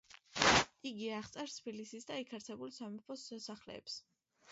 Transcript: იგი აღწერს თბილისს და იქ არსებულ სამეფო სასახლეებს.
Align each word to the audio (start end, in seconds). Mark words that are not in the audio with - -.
იგი 0.91 1.09
აღწერს 1.17 1.57
თბილისს 1.57 2.07
და 2.11 2.17
იქ 2.21 2.33
არსებულ 2.39 2.73
სამეფო 2.79 3.19
სასახლეებს. 3.25 3.99